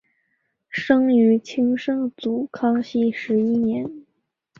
[0.71, 4.03] 生于清圣祖康熙十一年。